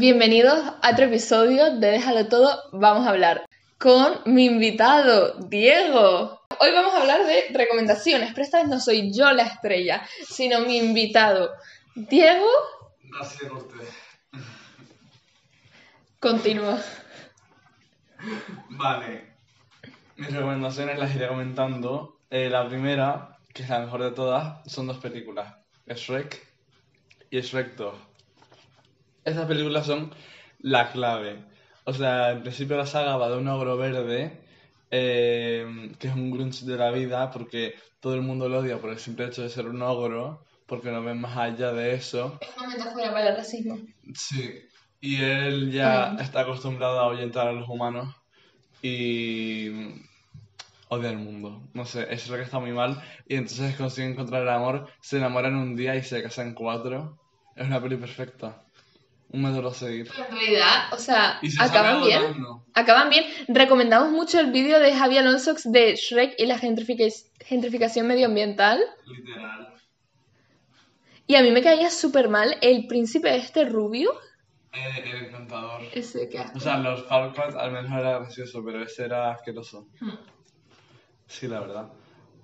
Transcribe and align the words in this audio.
Bienvenidos 0.00 0.58
a 0.80 0.92
otro 0.92 1.04
episodio 1.04 1.76
de 1.78 1.90
Déjalo 1.90 2.26
Todo, 2.26 2.70
vamos 2.72 3.06
a 3.06 3.10
hablar 3.10 3.44
con 3.76 4.22
mi 4.24 4.46
invitado, 4.46 5.34
Diego. 5.46 6.40
Hoy 6.58 6.72
vamos 6.72 6.94
a 6.94 7.02
hablar 7.02 7.26
de 7.26 7.48
recomendaciones, 7.52 8.30
pero 8.30 8.42
esta 8.42 8.60
vez 8.60 8.68
no 8.68 8.80
soy 8.80 9.12
yo 9.12 9.30
la 9.32 9.42
estrella, 9.42 10.02
sino 10.26 10.60
mi 10.60 10.78
invitado. 10.78 11.50
Diego, 11.94 12.48
Gracias 13.10 13.50
a 13.50 13.52
usted. 13.52 13.76
continúa. 16.18 16.80
Vale. 18.70 19.34
Mis 20.16 20.32
recomendaciones 20.32 20.98
las 20.98 21.14
iré 21.14 21.28
comentando. 21.28 22.20
Eh, 22.30 22.48
la 22.48 22.66
primera, 22.66 23.36
que 23.52 23.64
es 23.64 23.68
la 23.68 23.80
mejor 23.80 24.02
de 24.02 24.12
todas, 24.12 24.62
son 24.64 24.86
dos 24.86 24.96
películas. 24.96 25.56
Shrek 25.86 26.42
y 27.30 27.42
Shrek 27.42 27.76
2. 27.76 27.94
Estas 29.30 29.46
películas 29.46 29.86
son 29.86 30.12
la 30.60 30.90
clave. 30.92 31.44
O 31.84 31.92
sea, 31.94 32.32
en 32.32 32.42
principio 32.42 32.76
la 32.76 32.86
saga 32.86 33.16
va 33.16 33.30
de 33.30 33.38
un 33.38 33.48
ogro 33.48 33.76
verde, 33.76 34.40
eh, 34.90 35.92
que 35.98 36.08
es 36.08 36.14
un 36.14 36.30
grunge 36.30 36.64
de 36.66 36.76
la 36.76 36.90
vida, 36.90 37.30
porque 37.30 37.74
todo 38.00 38.14
el 38.14 38.22
mundo 38.22 38.48
lo 38.48 38.58
odia 38.58 38.78
por 38.78 38.90
el 38.90 38.98
simple 38.98 39.26
hecho 39.26 39.42
de 39.42 39.48
ser 39.50 39.66
un 39.66 39.82
ogro, 39.82 40.44
porque 40.66 40.90
no 40.90 41.02
ven 41.02 41.20
más 41.20 41.36
allá 41.36 41.72
de 41.72 41.94
eso. 41.94 42.38
Es 42.40 42.56
una 42.56 42.68
metáfora 42.68 43.12
para 43.12 43.30
el 43.30 43.36
racismo. 43.36 43.78
Sí, 44.14 44.50
y 45.00 45.22
él 45.22 45.70
ya 45.72 46.12
Mm. 46.12 46.20
está 46.20 46.40
acostumbrado 46.40 47.00
a 47.00 47.04
ahuyentar 47.04 47.48
a 47.48 47.52
los 47.52 47.68
humanos 47.68 48.14
y 48.82 49.68
odia 50.88 51.10
el 51.10 51.18
mundo. 51.18 51.62
No 51.74 51.84
sé, 51.84 52.02
eso 52.02 52.12
es 52.12 52.28
lo 52.30 52.36
que 52.36 52.42
está 52.42 52.58
muy 52.58 52.72
mal. 52.72 53.00
Y 53.26 53.36
entonces 53.36 53.76
consigue 53.76 54.08
encontrar 54.08 54.42
el 54.42 54.48
amor, 54.48 54.88
se 55.00 55.18
enamoran 55.18 55.54
un 55.56 55.76
día 55.76 55.94
y 55.96 56.02
se 56.02 56.22
casan 56.22 56.54
cuatro. 56.54 57.18
Es 57.56 57.66
una 57.66 57.80
peli 57.82 57.96
perfecta. 57.96 58.64
Un 59.32 59.42
método 59.42 59.68
a 59.68 59.74
seguir. 59.74 60.08
En 60.28 60.36
realidad, 60.36 60.92
o 60.92 60.96
sea, 60.96 61.38
se 61.40 61.62
acaban 61.62 62.02
bien. 62.02 62.22
Acaban 62.74 63.10
bien. 63.10 63.24
Recomendamos 63.48 64.10
mucho 64.10 64.40
el 64.40 64.50
vídeo 64.50 64.80
de 64.80 64.92
Javi 64.94 65.18
Alonso 65.18 65.54
de 65.64 65.94
Shrek 65.94 66.34
y 66.38 66.46
la 66.46 66.58
gentrifica- 66.58 67.06
gentrificación 67.46 68.06
medioambiental. 68.08 68.80
Literal. 69.06 69.74
Y 71.28 71.36
a 71.36 71.42
mí 71.42 71.52
me 71.52 71.62
caía 71.62 71.90
súper 71.90 72.28
mal 72.28 72.56
el 72.60 72.88
príncipe 72.88 73.36
este 73.36 73.64
rubio. 73.64 74.12
Eh, 74.72 75.02
el 75.04 75.26
encantador. 75.26 75.82
Ese 75.92 76.28
que 76.28 76.40
O 76.40 76.58
sea, 76.58 76.78
los 76.78 77.06
Falcons 77.06 77.54
al 77.54 77.70
menos 77.70 77.90
era 77.92 78.18
gracioso, 78.18 78.64
pero 78.64 78.82
ese 78.82 79.04
era 79.04 79.30
asqueroso. 79.30 79.86
Hmm. 80.00 80.10
Sí, 81.28 81.46
la 81.46 81.60
verdad. 81.60 81.88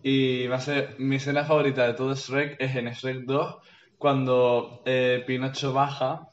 Y 0.05 0.47
va 0.47 0.57
a 0.57 0.61
ser 0.61 0.95
mi 0.99 1.17
escena 1.17 1.45
favorita 1.45 1.85
de 1.85 1.95
todo 1.95 2.15
Shrek 2.15 2.61
es 2.61 2.77
en 2.77 2.87
Shrek 2.91 3.25
2, 3.25 3.57
cuando 3.99 4.83
eh, 4.87 5.25
Pinocho 5.27 5.73
baja 5.73 6.29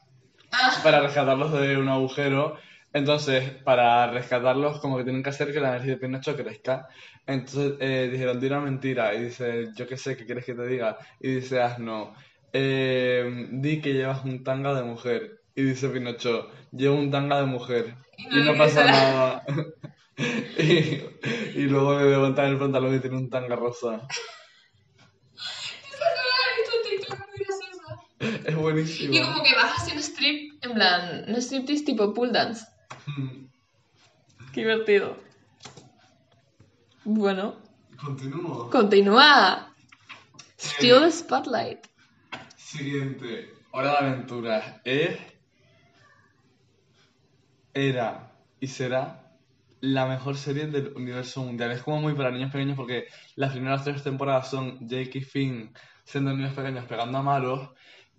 Ah. 0.54 0.80
para 0.82 1.00
rescatarlos 1.00 1.52
de 1.52 1.76
un 1.76 1.88
agujero. 1.88 2.56
Entonces, 2.92 3.50
para 3.64 4.06
rescatarlos, 4.10 4.78
como 4.78 4.96
que 4.96 5.04
tienen 5.04 5.22
que 5.22 5.30
hacer 5.30 5.52
que 5.52 5.60
la 5.60 5.70
energía 5.70 5.94
de 5.94 5.98
Pinocho 5.98 6.36
crezca. 6.36 6.88
Entonces 7.26 7.74
eh, 7.80 8.08
dijeron, 8.10 8.38
di 8.38 8.46
una 8.46 8.60
mentira. 8.60 9.14
Y 9.14 9.24
dice, 9.24 9.70
yo 9.74 9.88
qué 9.88 9.96
sé, 9.96 10.16
¿qué 10.16 10.24
quieres 10.24 10.44
que 10.44 10.54
te 10.54 10.66
diga? 10.66 10.96
Y 11.20 11.36
dice, 11.36 11.60
ah, 11.60 11.76
no. 11.78 12.14
Eh, 12.52 13.48
di 13.50 13.80
que 13.80 13.94
llevas 13.94 14.24
un 14.24 14.44
tanga 14.44 14.74
de 14.74 14.84
mujer. 14.84 15.40
Y 15.56 15.62
dice 15.62 15.88
Pinocho, 15.88 16.50
llevo 16.70 16.96
un 16.96 17.10
tanga 17.10 17.40
de 17.40 17.46
mujer. 17.46 17.96
Y 18.16 18.40
Y 18.40 18.44
no 18.44 18.56
pasa 18.56 18.84
nada. 18.84 19.44
y, 20.58 21.00
y 21.58 21.62
luego 21.62 21.98
le 21.98 22.10
levantan 22.10 22.46
el 22.46 22.58
pantalón 22.58 22.94
y 22.94 23.00
tiene 23.00 23.16
un 23.16 23.28
tanga 23.28 23.56
rosa. 23.56 24.06
Es 28.50 28.56
buenísimo. 28.56 29.14
Y 29.14 29.22
como 29.22 29.42
que 29.42 29.54
bajas 29.54 29.82
haciendo 29.82 30.02
strip, 30.02 30.64
en 30.64 30.74
plan, 30.74 31.24
no 31.28 31.36
striptease 31.38 31.84
tipo 31.84 32.12
pull 32.14 32.32
dance. 32.32 32.64
Qué 34.52 34.60
divertido. 34.60 35.16
Bueno, 37.04 37.56
Continúo. 37.96 38.70
continúa. 38.70 39.74
Still 40.58 40.96
Eh. 40.96 41.00
the 41.06 41.10
spotlight. 41.12 41.78
Siguiente. 42.56 43.52
Hora 43.72 43.90
de 43.92 43.96
aventuras. 43.98 44.80
Es. 44.84 45.18
Era 47.74 48.32
y 48.60 48.68
será 48.68 49.32
la 49.80 50.06
mejor 50.06 50.36
serie 50.36 50.66
del 50.68 50.92
universo 50.96 51.42
mundial. 51.42 51.72
Es 51.72 51.82
como 51.82 52.00
muy 52.00 52.14
para 52.14 52.30
niños 52.30 52.52
pequeños 52.52 52.76
porque 52.76 53.06
las 53.36 53.52
primeras 53.52 53.84
tres 53.84 54.02
temporadas 54.02 54.48
son 54.48 54.78
Jake 54.88 55.18
y 55.18 55.22
Finn 55.22 55.74
siendo 56.04 56.32
niños 56.32 56.54
pequeños 56.54 56.84
pegando 56.86 57.18
a 57.18 57.22
malos, 57.22 57.70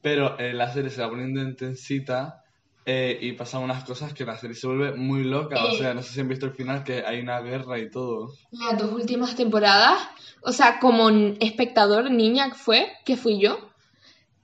pero 0.05 0.37
eh, 0.37 0.53
la 0.53 0.71
serie 0.71 0.91
se 0.91 1.01
va 1.01 1.09
poniendo 1.09 1.41
intensita 1.41 2.43
eh, 2.85 3.17
y 3.19 3.31
pasan 3.31 3.63
unas 3.63 3.83
cosas 3.85 4.13
que 4.13 4.23
la 4.23 4.37
serie 4.37 4.55
se 4.55 4.67
vuelve 4.67 4.91
muy 4.95 5.23
loca. 5.23 5.55
O 5.65 5.69
Eh. 5.69 5.77
sea, 5.79 5.95
no 5.95 6.03
sé 6.03 6.13
si 6.13 6.19
han 6.21 6.27
visto 6.29 6.45
el 6.45 6.51
final 6.53 6.83
que 6.83 7.03
hay 7.03 7.21
una 7.21 7.41
guerra 7.41 7.79
y 7.79 7.89
todo. 7.89 8.31
Las 8.51 8.77
dos 8.77 8.91
últimas 8.91 9.35
temporadas, 9.35 9.97
o 10.43 10.51
sea, 10.51 10.77
como 10.79 11.09
espectador 11.39 12.11
niña 12.11 12.49
que 12.51 12.55
fue, 12.55 12.91
que 13.03 13.17
fui 13.17 13.39
yo, 13.41 13.57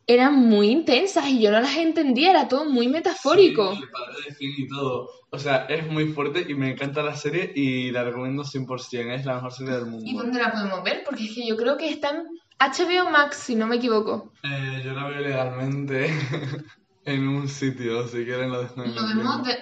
eran 0.08 0.34
muy 0.36 0.70
intensas 0.70 1.28
y 1.28 1.40
yo 1.44 1.52
no 1.52 1.62
las 1.62 1.78
entendía, 1.78 2.32
era 2.32 2.48
todo 2.48 2.66
muy 2.66 2.88
metafórico. 2.88 3.76
Sí, 3.76 3.84
el 3.84 3.90
padre 3.92 4.16
de 4.30 4.34
Finn 4.34 4.54
y 4.58 4.68
todo. 4.68 5.10
O 5.30 5.38
sea, 5.38 5.66
es 5.70 5.86
muy 5.88 6.08
fuerte 6.08 6.44
y 6.50 6.56
me 6.56 6.72
encanta 6.72 7.04
la 7.04 7.16
serie 7.16 7.52
y 7.56 7.92
la 7.92 8.04
recomiendo 8.04 8.44
100%. 8.44 9.12
Es 9.14 9.26
la 9.28 9.36
mejor 9.36 9.54
serie 9.54 9.74
del 9.76 9.86
¿Y 9.86 9.90
mundo. 9.92 10.24
dónde 10.24 10.40
la 10.42 10.52
podemos 10.52 10.84
ver? 10.84 11.04
Porque 11.06 11.26
es 11.26 11.36
que 11.36 11.46
yo 11.48 11.56
creo 11.56 11.78
que 11.78 11.88
está 11.88 12.10
en 12.10 12.24
HBO 12.62 13.10
Max, 13.10 13.38
si 13.38 13.56
no 13.56 13.66
me 13.66 13.78
equivoco. 13.78 14.32
Eh, 14.44 14.84
yo 14.86 14.94
la 14.94 15.08
veo 15.08 15.20
legalmente 15.22 16.14
en 17.06 17.28
un 17.28 17.50
sitio, 17.50 18.08
si 18.08 18.24
quieren 18.24 18.52
lo 18.52 18.62
dejo 18.62 18.84
en 18.84 18.94
Lo 18.94 19.08
vemos 19.08 19.44
de... 19.48 19.54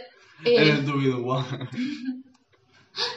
En 0.44 0.68
eh, 0.68 0.70
el 0.72 0.86
Doobie-Doo. 0.86 1.46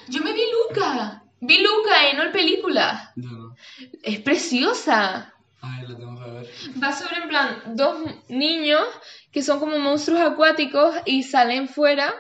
yo 0.09 0.23
me 0.23 0.33
vi 0.33 0.43
Luca. 0.53 1.25
Vi 1.41 1.59
Luca 1.59 2.15
no 2.15 2.23
el 2.23 2.31
película. 2.31 3.13
Yo 3.17 3.31
no. 3.31 3.57
Es 4.05 4.21
preciosa. 4.21 5.35
Ay, 5.61 5.87
la 5.89 5.97
tengo 5.97 6.23
que 6.23 6.31
ver. 6.31 6.51
Va 6.81 6.93
sobre 6.93 7.17
en 7.17 7.29
plan 7.29 7.63
dos 7.75 8.05
niños 8.29 8.83
que 9.33 9.43
son 9.43 9.59
como 9.59 9.81
monstruos 9.81 10.21
acuáticos 10.21 10.95
y 11.07 11.25
salen 11.25 11.69
fuera 11.69 12.15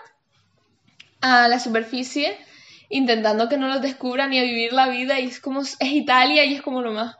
a 1.20 1.46
la 1.46 1.60
superficie 1.60 2.36
intentando 2.88 3.48
que 3.48 3.56
no 3.56 3.68
los 3.68 3.80
descubran 3.80 4.32
y 4.32 4.38
a 4.38 4.42
vivir 4.42 4.72
la 4.72 4.88
vida 4.88 5.18
y 5.20 5.26
es 5.26 5.40
como 5.40 5.60
es 5.62 5.76
Italia 5.80 6.44
y 6.44 6.54
es 6.54 6.62
como 6.62 6.82
lo 6.82 6.92
más. 6.92 7.16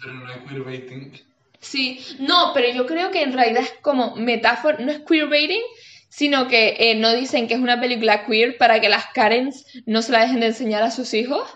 Pero 0.00 0.14
no 0.14 0.26
hay 0.30 0.40
queerbaiting. 0.48 1.12
Sí, 1.60 2.04
no, 2.20 2.52
pero 2.54 2.72
yo 2.72 2.86
creo 2.86 3.10
que 3.10 3.22
en 3.22 3.32
realidad 3.32 3.62
es 3.62 3.74
como 3.82 4.14
metáfora, 4.16 4.78
no 4.78 4.92
es 4.92 5.00
queerbaiting, 5.00 5.62
sino 6.08 6.48
que 6.48 6.76
eh, 6.78 6.94
no 6.94 7.12
dicen 7.12 7.48
que 7.48 7.54
es 7.54 7.60
una 7.60 7.80
película 7.80 8.24
queer 8.24 8.56
para 8.56 8.80
que 8.80 8.88
las 8.88 9.06
Karens 9.06 9.66
no 9.86 10.02
se 10.02 10.12
la 10.12 10.20
dejen 10.20 10.40
de 10.40 10.46
enseñar 10.46 10.82
a 10.82 10.90
sus 10.90 11.14
hijos 11.14 11.48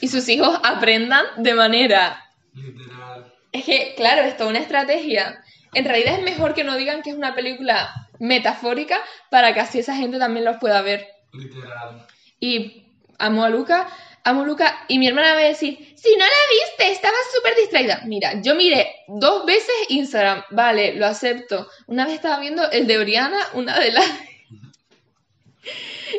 y 0.00 0.08
sus 0.08 0.28
hijos 0.28 0.58
aprendan 0.62 1.24
de 1.38 1.54
manera 1.54 2.24
Literal. 2.54 3.32
Es 3.52 3.64
que, 3.64 3.94
claro, 3.96 4.22
esto 4.22 4.44
es 4.44 4.50
una 4.50 4.58
estrategia. 4.58 5.42
En 5.74 5.84
realidad 5.84 6.18
es 6.18 6.22
mejor 6.22 6.54
que 6.54 6.64
no 6.64 6.76
digan 6.76 7.02
que 7.02 7.10
es 7.10 7.16
una 7.16 7.34
película 7.34 8.08
metafórica 8.18 8.98
para 9.30 9.54
que 9.54 9.60
así 9.60 9.78
esa 9.78 9.96
gente 9.96 10.18
también 10.18 10.44
los 10.44 10.56
pueda 10.58 10.82
ver. 10.82 11.06
Literal. 11.32 12.06
Y 12.40 12.86
amo 13.18 13.44
a 13.44 13.50
Luca, 13.50 13.88
amo 14.28 14.44
Luca. 14.44 14.84
Y 14.88 14.98
mi 14.98 15.08
hermana 15.08 15.34
va 15.34 15.40
a 15.40 15.44
decir, 15.44 15.76
si 15.96 16.16
no 16.16 16.24
la 16.24 16.68
viste, 16.68 16.92
estabas 16.92 17.20
súper 17.34 17.56
distraída. 17.56 18.02
Mira, 18.06 18.40
yo 18.42 18.54
miré 18.54 18.88
dos 19.08 19.46
veces 19.46 19.74
Instagram, 19.88 20.42
vale, 20.50 20.94
lo 20.94 21.06
acepto. 21.06 21.68
Una 21.86 22.04
vez 22.04 22.14
estaba 22.14 22.40
viendo 22.40 22.70
el 22.70 22.86
de 22.86 22.98
Oriana, 22.98 23.38
una 23.54 23.78
de 23.78 23.92
las... 23.92 24.06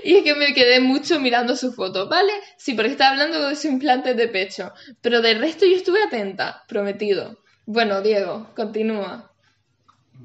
Y 0.03 0.17
es 0.17 0.23
que 0.23 0.35
me 0.35 0.53
quedé 0.53 0.79
mucho 0.79 1.19
mirando 1.19 1.55
su 1.55 1.73
foto, 1.73 2.07
¿vale? 2.07 2.31
Sí, 2.57 2.75
porque 2.75 2.91
estaba 2.91 3.11
hablando 3.11 3.49
de 3.49 3.55
su 3.55 3.67
implante 3.67 4.13
de 4.13 4.27
pecho. 4.27 4.71
Pero 5.01 5.21
del 5.21 5.39
resto 5.39 5.65
yo 5.65 5.75
estuve 5.75 6.03
atenta, 6.03 6.63
prometido. 6.67 7.39
Bueno, 7.65 8.01
Diego, 8.01 8.51
continúa. 8.55 9.31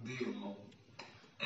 Digo. 0.02 0.58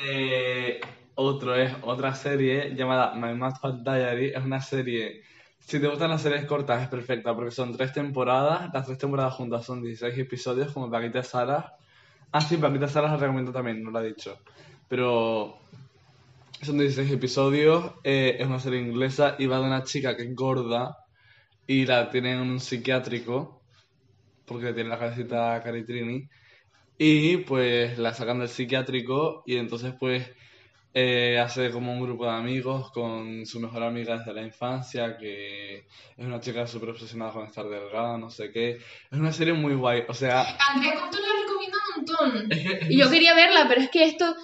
Eh, 0.05 0.79
otro 1.15 1.55
es 1.55 1.73
otra 1.81 2.15
serie 2.15 2.73
llamada 2.75 3.13
My 3.13 3.33
Mad 3.33 3.53
Diary. 3.83 4.29
Es 4.29 4.43
una 4.43 4.61
serie. 4.61 5.23
Si 5.59 5.79
te 5.79 5.87
gustan 5.87 6.09
las 6.09 6.21
series 6.21 6.45
cortas, 6.45 6.81
es 6.81 6.87
perfecta 6.89 7.35
porque 7.35 7.51
son 7.51 7.75
tres 7.75 7.93
temporadas. 7.93 8.69
Las 8.73 8.85
tres 8.85 8.97
temporadas 8.97 9.35
juntas 9.35 9.65
son 9.65 9.81
16 9.83 10.17
episodios, 10.17 10.71
como 10.71 10.89
Paquita 10.89 11.23
Salas. 11.23 11.65
Ah, 12.31 12.41
sí, 12.41 12.57
Paquita 12.57 12.87
Salas 12.87 13.11
la 13.11 13.17
recomiendo 13.17 13.51
también, 13.51 13.83
no 13.83 13.91
lo 13.91 14.01
he 14.01 14.07
dicho. 14.07 14.39
Pero 14.87 15.59
son 16.61 16.77
16 16.79 17.11
episodios. 17.11 17.93
eh, 18.03 18.37
es 18.39 18.47
una 18.47 18.59
serie 18.59 18.81
inglesa 18.81 19.35
y 19.37 19.45
va 19.45 19.59
de 19.59 19.65
una 19.65 19.83
chica 19.83 20.15
que 20.15 20.23
es 20.23 20.35
gorda 20.35 20.97
y 21.67 21.85
la 21.85 22.09
tienen 22.09 22.39
en 22.39 22.49
un 22.49 22.59
psiquiátrico 22.59 23.61
porque 24.45 24.73
tiene 24.73 24.89
la 24.89 24.97
cabecita 24.99 25.61
caritrini. 25.63 26.27
Y 26.97 27.37
pues 27.37 27.97
la 27.99 28.13
sacan 28.13 28.39
del 28.39 28.49
psiquiátrico 28.49 29.43
y 29.45 29.57
entonces 29.57 29.93
pues 29.99 30.29
eh, 30.93 31.37
hace 31.39 31.71
como 31.71 31.93
un 31.93 32.01
grupo 32.01 32.25
de 32.25 32.31
amigos 32.31 32.91
con 32.91 33.45
su 33.45 33.59
mejor 33.59 33.83
amiga 33.83 34.17
desde 34.17 34.33
la 34.33 34.41
infancia, 34.41 35.17
que 35.17 35.77
es 35.77 36.25
una 36.25 36.39
chica 36.39 36.65
súper 36.65 36.89
obsesionada 36.89 37.31
con 37.31 37.45
estar 37.45 37.67
delgada, 37.67 38.17
no 38.17 38.29
sé 38.29 38.51
qué. 38.51 38.77
Es 39.11 39.19
una 39.19 39.31
serie 39.31 39.53
muy 39.53 39.75
guay, 39.75 40.03
o 40.07 40.13
sea, 40.13 40.45
Andrea 40.73 40.95
Compton 40.99 41.21
la 41.21 41.41
recomienda 41.41 41.77
un 41.77 41.95
montón. 41.95 42.33
montón. 42.33 42.51
Es 42.51 42.79
que- 42.79 42.93
Y 42.93 42.97
yo 42.97 43.09
quería 43.09 43.33
verla, 43.35 43.65
pero 43.67 43.81
es 43.81 43.89
que 43.91 44.03
esto, 44.05 44.35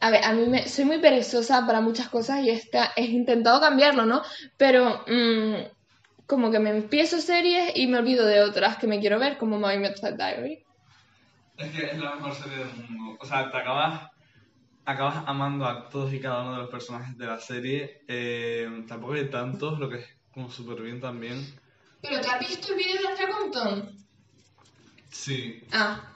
a 0.00 0.10
ver, 0.10 0.24
a 0.24 0.32
mí 0.32 0.46
me, 0.46 0.68
soy 0.68 0.84
muy 0.84 0.98
perezosa 0.98 1.66
para 1.66 1.80
muchas 1.80 2.08
cosas 2.08 2.44
y 2.44 2.50
esta, 2.50 2.92
he 2.96 3.04
intentado 3.04 3.60
cambiarlo, 3.60 4.04
¿no? 4.04 4.22
Pero 4.58 5.04
mm, 5.06 5.54
como 6.26 6.50
que 6.50 6.58
me 6.58 6.70
empiezo 6.70 7.18
series 7.20 7.72
y 7.76 7.86
me 7.86 7.98
olvido 7.98 8.26
de 8.26 8.42
otras 8.42 8.76
que 8.76 8.86
me 8.86 9.00
quiero 9.00 9.18
ver, 9.18 9.38
como 9.38 9.58
My 9.58 9.78
Midnight 9.78 10.16
Diary. 10.16 10.62
Es 11.56 11.70
que 11.70 11.86
es 11.86 11.98
la 11.98 12.16
mejor 12.16 12.34
serie 12.34 12.58
del 12.58 12.68
mundo. 12.88 13.16
O 13.20 13.24
sea, 13.24 13.50
te 13.50 13.56
acabas, 13.56 14.10
acabas 14.86 15.24
amando 15.26 15.64
a 15.66 15.88
todos 15.88 16.12
y 16.12 16.20
cada 16.20 16.42
uno 16.42 16.52
de 16.52 16.58
los 16.62 16.70
personajes 16.70 17.16
de 17.16 17.26
la 17.26 17.40
serie. 17.40 18.02
Eh, 18.08 18.84
tampoco 18.88 19.14
hay 19.14 19.28
tantos, 19.30 19.78
lo 19.78 19.88
que 19.88 19.96
es 19.96 20.06
como 20.32 20.50
súper 20.50 20.82
bien 20.82 21.00
también. 21.00 21.44
¿Pero 22.02 22.20
te 22.20 22.28
has 22.28 22.40
visto 22.40 22.72
el 22.72 22.78
vídeo 22.78 23.00
de 23.00 23.08
Andrea 23.08 23.28
Compton? 23.30 23.96
Sí, 25.10 25.62
Ah, 25.72 26.12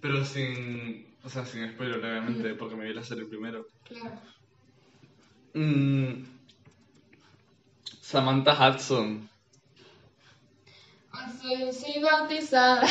pero 0.00 0.24
sin, 0.24 1.06
o 1.22 1.28
sea, 1.28 1.44
sin 1.46 1.70
spoiler, 1.72 1.98
obviamente, 1.98 2.54
porque 2.54 2.74
me 2.76 2.84
vi 2.86 2.92
la 2.94 3.04
serie 3.04 3.24
primero. 3.26 3.66
claro. 3.84 4.20
Mm, 5.54 6.24
Samantha 8.00 8.52
Hudson. 8.70 9.28
Soy 11.72 12.02
bautizada. 12.02 12.86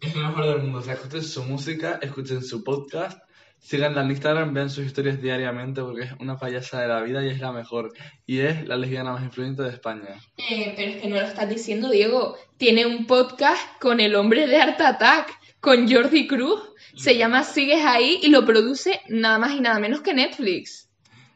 Es 0.00 0.14
lo 0.16 0.28
mejor 0.28 0.46
del 0.46 0.58
mundo. 0.62 0.78
O 0.78 0.82
sea, 0.82 0.94
escuchen 0.94 1.22
su 1.22 1.44
música, 1.44 1.98
escuchen 2.02 2.42
su 2.42 2.64
podcast, 2.64 3.20
síganla 3.62 4.02
en 4.02 4.10
Instagram, 4.10 4.52
vean 4.52 4.70
sus 4.70 4.84
historias 4.84 5.22
diariamente 5.22 5.80
porque 5.80 6.02
es 6.02 6.12
una 6.18 6.36
payasa 6.36 6.82
de 6.82 6.88
la 6.88 7.00
vida 7.00 7.24
y 7.24 7.28
es 7.28 7.40
la 7.40 7.52
mejor. 7.52 7.92
Y 8.26 8.40
es 8.40 8.66
la 8.66 8.76
lesbiana 8.76 9.12
más 9.12 9.22
influyente 9.22 9.62
de 9.62 9.70
España. 9.70 10.20
Eh, 10.36 10.74
pero 10.76 10.90
es 10.90 11.00
que 11.00 11.08
no 11.08 11.16
lo 11.16 11.22
estás 11.22 11.48
diciendo, 11.48 11.88
Diego. 11.88 12.36
Tiene 12.58 12.84
un 12.84 13.06
podcast 13.06 13.62
con 13.80 14.00
el 14.00 14.14
hombre 14.14 14.46
de 14.46 14.56
Art 14.56 14.80
Attack, 14.80 15.32
con 15.60 15.90
Jordi 15.90 16.26
Cruz. 16.26 16.60
Se 16.96 17.16
llama 17.16 17.44
Sigues 17.44 17.84
ahí 17.84 18.18
y 18.22 18.28
lo 18.28 18.44
produce 18.44 19.00
nada 19.08 19.38
más 19.38 19.52
y 19.52 19.60
nada 19.60 19.78
menos 19.78 20.02
que 20.02 20.12
Netflix. 20.12 20.90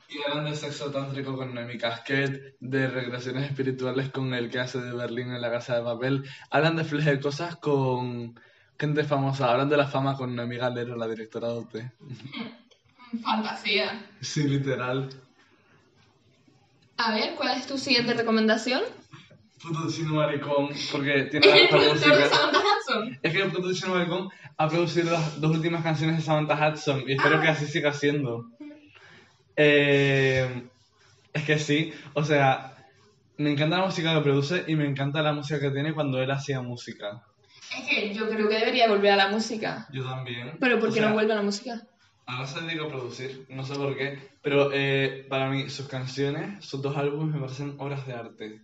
Y 0.08 0.19
hablan 0.28 0.50
de 0.50 0.56
sexo 0.56 0.90
tántrico 0.90 1.37
con 1.37 1.55
Noemi 1.55 1.78
Casquet, 1.78 2.56
de 2.61 2.87
regresiones 2.88 3.44
espirituales 3.44 4.11
con 4.11 4.34
el 4.34 4.50
que 4.50 4.61
hace 4.61 4.81
de 4.81 4.93
Berlín 4.93 5.32
en 5.32 5.40
la 5.40 5.50
casa 5.50 5.76
de 5.76 5.82
papel. 5.82 6.25
Hablan 6.50 6.76
de 6.76 6.84
fleje 6.84 7.11
de 7.12 7.20
cosas 7.20 7.56
con 7.56 8.38
gente 8.78 9.05
famosa. 9.05 9.50
Hablan 9.50 9.69
de 9.69 9.76
la 9.76 9.87
fama 9.87 10.17
con 10.17 10.34
Noemi 10.34 10.56
Galero, 10.56 10.96
la 10.96 11.06
directora 11.06 11.49
de 11.49 11.55
OT. 11.55 11.75
Fantasía. 13.23 14.06
Sí, 14.20 14.44
literal. 14.44 15.08
A 16.99 17.14
ver, 17.14 17.34
¿cuál 17.34 17.58
es 17.58 17.67
tu 17.67 17.78
siguiente 17.78 18.14
recomendación? 18.14 18.82
Puto 19.62 19.90
chino 19.90 20.14
maricón, 20.14 20.69
porque 20.93 21.23
tiene 21.25 21.46
la 21.46 21.56
el 21.56 21.62
mejor 21.62 21.81
productor 21.81 22.12
de 22.12 22.19
música. 22.19 22.37
Samantha 22.37 22.58
Hudson. 22.58 23.19
Es 23.23 23.32
que 23.32 23.43
el 23.43 23.52
puto 23.52 23.73
chino 23.73 23.94
maricón 23.94 24.28
ha 24.56 24.69
producido 24.69 25.12
las 25.12 25.40
dos 25.40 25.50
últimas 25.56 25.82
canciones 25.82 26.17
de 26.17 26.23
Samantha 26.23 26.69
Hudson 26.69 27.05
y 27.06 27.12
espero 27.12 27.40
que 27.40 27.49
así 27.49 27.67
siga 27.67 27.93
siendo. 27.93 28.46
Eh, 29.56 30.69
es 31.32 31.44
que 31.44 31.58
sí, 31.58 31.93
o 32.14 32.25
sea, 32.25 32.76
me 33.38 33.50
encanta 33.50 33.78
la 33.78 33.87
música 33.87 34.14
que 34.14 34.20
produce 34.20 34.64
y 34.67 34.75
me 34.75 34.87
encanta 34.87 35.23
la 35.23 35.32
música 35.32 35.61
que 35.61 35.70
tiene 35.70 35.94
cuando 35.94 36.20
él 36.23 36.31
hacía 36.31 36.61
música. 36.61 37.23
Es 37.76 37.88
que 37.88 38.14
yo 38.14 38.28
creo 38.28 38.48
que 38.48 38.58
debería 38.58 38.88
volver 38.88 39.12
a 39.12 39.16
la 39.16 39.28
música. 39.28 39.86
Yo 39.92 40.04
también. 40.04 40.56
Pero 40.60 40.78
¿por 40.78 40.88
O 40.88 40.92
qué 40.92 40.98
sea, 41.00 41.08
no 41.08 41.14
vuelve 41.14 41.32
a 41.32 41.36
la 41.36 41.42
música? 41.42 41.82
Ahora 42.26 42.46
se 42.46 42.60
dedica 42.60 42.84
a 42.84 42.88
producir, 42.88 43.46
no 43.50 43.64
sé 43.64 43.74
por 43.74 43.96
qué, 43.96 44.18
pero 44.42 44.70
eh, 44.72 45.26
para 45.28 45.48
mí 45.48 45.70
sus 45.70 45.86
canciones, 45.86 46.64
sus 46.64 46.82
dos 46.82 46.96
álbumes 46.96 47.32
me 47.34 47.40
parecen 47.40 47.76
obras 47.78 48.04
de 48.06 48.14
arte. 48.14 48.60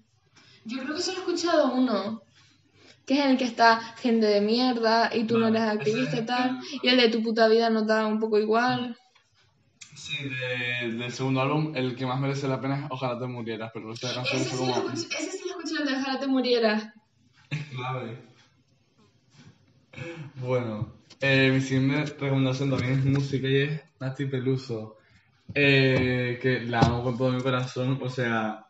Yo 0.64 0.82
creo 0.82 0.94
que 0.96 1.02
solo 1.02 1.18
he 1.18 1.20
escuchado 1.20 1.72
uno. 1.72 2.22
Que 3.06 3.14
es 3.18 3.24
en 3.24 3.30
el 3.32 3.36
que 3.36 3.44
está 3.44 3.80
gente 4.00 4.26
de 4.26 4.40
mierda 4.40 5.10
y 5.14 5.24
tú 5.24 5.36
no 5.38 5.48
eres 5.48 5.62
activista 5.62 6.16
y 6.16 6.20
es 6.20 6.26
tal. 6.26 6.50
el- 6.50 6.80
Y 6.82 6.88
el 6.88 6.96
de 6.98 7.08
tu 7.08 7.22
puta 7.22 7.48
vida 7.48 7.68
no 7.70 7.82
da 7.84 8.06
un 8.06 8.20
poco 8.20 8.38
igual. 8.38 8.96
Sí, 9.94 10.16
de- 10.28 10.92
del 10.96 11.12
segundo 11.12 11.40
álbum, 11.42 11.72
el 11.76 11.94
que 11.96 12.06
más 12.06 12.18
merece 12.20 12.48
la 12.48 12.60
pena 12.60 12.76
es 12.76 12.86
Ojalá 12.90 13.18
te 13.18 13.26
murieras, 13.26 13.70
pero 13.74 13.88
de 13.92 14.00
canciones 14.00 14.46
Ese 14.46 14.56
sí, 14.56 14.66
lo 14.66 14.72
como 14.74 14.88
escuché, 14.90 15.16
ese 15.18 15.30
sí 15.32 15.44
lo 15.48 15.58
escuché, 15.60 15.82
el 15.82 15.88
de 15.88 15.94
Ojalá 16.00 16.18
te 16.20 16.26
murieras. 16.26 16.84
clave. 17.74 18.31
Bueno, 20.42 20.92
eh, 21.20 21.52
mi 21.54 21.60
siguiente 21.60 22.14
recomendación 22.18 22.68
también 22.70 22.98
es 22.98 23.04
música 23.04 23.46
y 23.46 23.62
es 23.62 23.80
Nati 24.00 24.26
Peluso, 24.26 24.96
eh, 25.54 26.36
que 26.42 26.62
la 26.62 26.80
amo 26.80 27.04
con 27.04 27.16
todo 27.16 27.30
mi 27.30 27.40
corazón, 27.40 28.00
o 28.02 28.10
sea, 28.10 28.66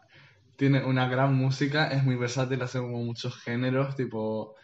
tiene 0.56 0.84
una 0.84 1.08
gran 1.08 1.34
música, 1.34 1.88
es 1.88 2.04
muy 2.04 2.16
versátil, 2.16 2.60
hace 2.60 2.78
como 2.78 2.98
muchos 2.98 3.36
géneros, 3.42 3.96
tipo, 3.96 4.54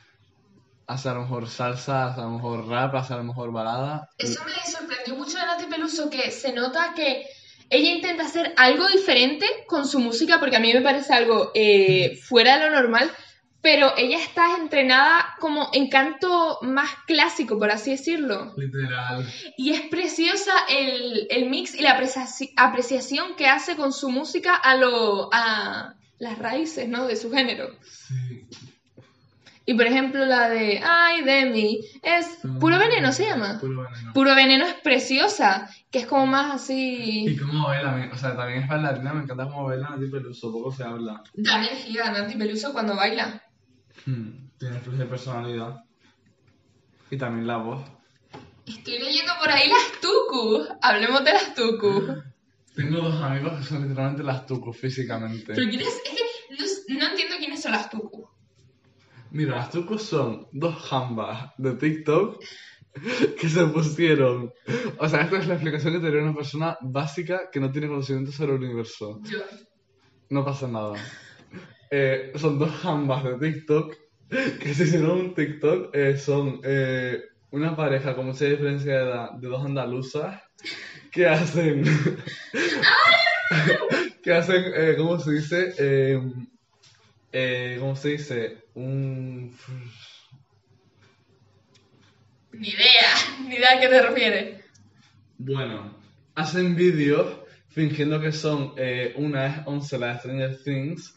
hace 0.87 1.09
a 1.09 1.15
lo 1.15 1.23
mejor 1.23 1.49
salsa, 1.49 2.09
hace 2.09 2.21
a 2.21 2.25
lo 2.25 2.33
mejor 2.33 2.69
rap, 2.69 2.95
hace 2.95 3.15
a 3.15 3.17
lo 3.17 3.25
mejor 3.25 3.53
balada. 3.53 4.11
Eso 4.19 4.45
me 4.45 4.71
sorprendió 4.71 5.17
mucho 5.17 5.39
de 5.39 5.47
Nati 5.47 5.65
Peluso, 5.65 6.11
que 6.11 6.31
se 6.31 6.53
nota 6.53 6.93
que 6.95 7.25
ella 7.71 7.91
intenta 7.91 8.25
hacer 8.25 8.53
algo 8.59 8.87
diferente 8.87 9.47
con 9.67 9.87
su 9.87 9.99
música, 9.99 10.39
porque 10.39 10.57
a 10.57 10.61
mí 10.61 10.75
me 10.75 10.83
parece 10.83 11.15
algo 11.15 11.53
eh, 11.55 12.19
fuera 12.23 12.59
de 12.59 12.69
lo 12.69 12.77
normal, 12.77 13.11
pero 13.61 13.93
ella 13.97 14.19
está 14.19 14.57
entrenada 14.57 15.35
como 15.41 15.69
en 15.73 15.89
canto 15.89 16.59
más 16.63 16.91
clásico, 17.07 17.59
por 17.59 17.71
así 17.71 17.91
decirlo. 17.91 18.55
Literal. 18.57 19.27
Y 19.57 19.71
es 19.73 19.81
preciosa 19.83 20.53
el, 20.69 21.27
el 21.31 21.51
mix 21.51 21.75
y 21.75 21.83
la 21.83 21.99
apreciaci- 21.99 22.53
apreciación 22.57 23.35
que 23.37 23.49
hace 23.49 23.75
con 23.77 23.93
su 23.93 24.11
música 24.11 24.55
a, 24.55 24.77
lo, 24.77 25.29
a 25.33 25.95
las 26.19 26.39
raíces 26.39 26.89
¿no? 26.89 27.07
de 27.07 27.17
su 27.17 27.31
género. 27.33 27.71
Sí. 27.83 28.47
Y 29.67 29.75
por 29.75 29.85
ejemplo 29.87 30.25
la 30.25 30.49
de 30.49 30.81
Ay 30.83 31.23
de 31.25 31.45
mí 31.51 31.81
es 32.03 32.39
Puro 32.59 32.79
Veneno 32.79 33.13
se 33.13 33.27
llama. 33.27 33.59
Puro 33.61 33.83
veneno. 33.83 34.13
Puro 34.15 34.35
Veneno 34.35 34.65
es 34.67 34.73
preciosa, 34.75 35.69
que 35.91 35.99
es 35.99 36.07
como 36.07 36.27
más 36.27 36.71
Y 36.71 37.27
así... 37.29 37.37
cómo 37.37 37.67
baila, 37.69 37.91
me- 37.93 38.11
o 38.11 38.17
sea, 38.17 38.35
también 38.35 38.63
es 38.63 38.69
bailarina, 38.69 39.13
me 39.13 39.25
encanta 39.25 39.45
cómo 39.45 39.65
baila 39.67 39.91
Nati 39.91 40.07
Peluso, 40.07 40.51
poco 40.53 40.73
se 40.73 40.85
habla. 40.85 41.23
Da 41.35 41.59
energía 41.59 42.11
Nati 42.13 42.37
Peluso 42.37 42.73
cuando 42.73 42.97
baila. 42.97 43.43
Hmm, 44.09 44.49
Tiene 44.59 44.81
flujo 44.81 44.97
de 44.97 45.05
personalidad. 45.05 45.85
Y 47.11 47.19
también 47.19 47.47
la 47.47 47.59
voz. 47.59 47.87
Estoy 48.67 48.99
leyendo 48.99 49.33
por 49.39 49.51
ahí 49.51 49.69
las 49.69 50.01
tucu. 50.01 50.65
Hablemos 50.81 51.23
de 51.25 51.33
las 51.35 51.55
tucu. 51.55 52.23
Tengo 52.75 53.03
dos 53.03 53.21
amigos 53.23 53.59
que 53.59 53.65
son 53.65 53.83
literalmente 53.83 54.23
las 54.23 54.47
tucus 54.47 54.79
físicamente. 54.79 55.53
Pero 55.55 55.69
¿quién 55.69 55.83
es? 55.83 56.01
Que 56.03 56.95
no, 56.95 57.01
no 57.01 57.11
entiendo 57.11 57.37
quiénes 57.39 57.61
son 57.61 57.73
las 57.73 57.91
tucu. 57.91 58.27
Mira, 59.31 59.57
las 59.57 59.71
tucus 59.71 60.03
son 60.05 60.49
dos 60.53 60.75
jambas 60.89 61.51
de 61.59 61.75
TikTok 61.75 62.43
que 63.39 63.49
se 63.49 63.67
pusieron. 63.67 64.55
O 64.99 65.09
sea, 65.09 65.21
esta 65.21 65.37
es 65.37 65.49
la 65.49 65.55
explicación 65.55 65.93
que 65.93 66.01
tendría 66.01 66.23
una 66.23 66.35
persona 66.35 66.79
básica 66.81 67.51
que 67.53 67.61
no 67.61 67.71
tiene 67.71 67.89
conocimiento 67.89 68.33
sobre 68.33 68.55
el 68.55 68.63
universo. 68.63 69.21
Yo. 69.25 69.41
No 70.31 70.47
pasa 70.47 70.67
nada. 70.67 70.95
Eh, 71.91 72.33
son 72.37 72.59
dos 72.59 72.71
jambas 72.71 73.25
de 73.25 73.39
TikTok 73.39 73.97
que 74.29 74.75
se 74.75 74.85
hicieron 74.85 75.21
un 75.21 75.35
TikTok. 75.35 75.95
eh, 75.95 76.19
son 76.19 76.61
eh, 76.63 77.23
una 77.51 77.75
pareja 77.75 78.15
con 78.15 78.27
mucha 78.27 78.45
diferencia 78.45 78.93
de 78.93 79.03
edad 79.03 79.31
de 79.33 79.49
dos 79.49 79.65
andaluzas 79.65 80.41
que 81.11 81.27
hacen. 81.27 81.85
que 84.23 84.33
hacen, 84.33 84.65
eh, 84.75 84.95
¿cómo 84.99 85.19
se 85.19 85.33
dice? 85.33 85.75
Eh, 87.33 87.77
¿Cómo 87.81 87.97
se 87.97 88.09
dice? 88.11 88.59
Un. 88.75 89.57
Ni 92.53 92.69
idea, 92.69 93.15
ni 93.47 93.55
idea 93.55 93.77
a 93.77 93.81
qué 93.81 93.89
te 93.89 94.03
refieres. 94.03 94.65
Bueno, 95.39 95.95
hacen 96.35 96.75
vídeos 96.75 97.39
fingiendo 97.69 98.21
que 98.21 98.33
son. 98.33 98.75
una 99.17 99.47
es 99.47 99.67
11 99.67 99.99
la 99.99 100.13
de 100.13 100.19
Stranger 100.19 100.63
Things, 100.65 101.15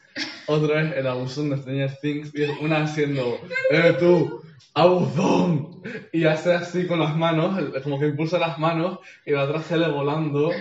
otra 0.48 0.82
es 0.84 0.98
el 0.98 1.08
abusón 1.08 1.50
de 1.50 1.58
Stranger 1.58 1.98
Things, 2.02 2.32
y 2.36 2.44
una 2.64 2.84
haciendo. 2.84 3.40
¡Eh, 3.70 3.96
tú! 4.00 4.42
¡Abusón! 4.74 5.82
Y 6.14 6.26
hace 6.26 6.54
así 6.54 6.88
con 6.88 7.00
las 7.00 7.16
manos, 7.18 7.60
como 7.84 8.00
que 8.00 8.08
impulsa 8.08 8.40
las 8.40 8.58
manos, 8.60 9.00
y 9.26 9.32
la 9.32 9.44
otra 9.44 9.62
sale 9.62 9.90
volando. 9.90 10.52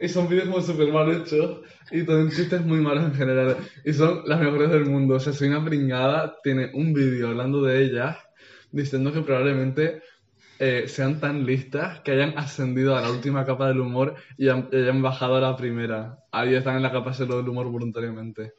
Y 0.00 0.08
son 0.08 0.28
vídeos 0.28 0.48
como 0.48 0.60
súper 0.60 0.92
mal 0.92 1.10
hechos, 1.12 1.60
y 1.90 2.02
tienen 2.02 2.30
chistes 2.30 2.64
muy 2.64 2.78
malos 2.80 3.04
en 3.04 3.14
general. 3.14 3.56
Y 3.84 3.92
son 3.92 4.22
las 4.26 4.40
mejores 4.40 4.70
del 4.70 4.86
mundo. 4.86 5.14
O 5.14 5.20
sea, 5.20 5.32
soy 5.32 5.48
una 5.48 5.64
pringada, 5.64 6.36
tiene 6.42 6.70
un 6.74 6.92
vídeo 6.92 7.28
hablando 7.28 7.62
de 7.62 7.82
ellas, 7.84 8.16
diciendo 8.72 9.12
que 9.12 9.20
probablemente 9.20 10.02
eh, 10.58 10.84
sean 10.88 11.20
tan 11.20 11.46
listas 11.46 12.00
que 12.00 12.12
hayan 12.12 12.36
ascendido 12.36 12.96
a 12.96 13.00
la 13.00 13.10
última 13.10 13.44
capa 13.44 13.68
del 13.68 13.80
humor 13.80 14.14
y 14.36 14.48
han- 14.48 14.68
y 14.72 14.76
hayan 14.76 15.00
bajado 15.02 15.36
a 15.36 15.40
la 15.40 15.56
primera. 15.56 16.18
Ahí 16.32 16.54
están 16.54 16.76
en 16.76 16.82
la 16.82 16.92
capa 16.92 17.12
cero 17.12 17.36
del 17.36 17.48
humor 17.48 17.68
voluntariamente. 17.68 18.52